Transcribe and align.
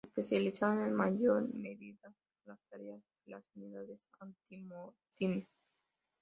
Se 0.03 0.07
especializan 0.07 0.81
en 0.81 0.95
mayor 0.95 1.53
medidas 1.53 2.03
a 2.15 2.49
las 2.49 2.59
tareas 2.71 3.03
de 3.23 3.33
las 3.33 3.47
unidades 3.53 4.09
antimotines. 4.19 5.55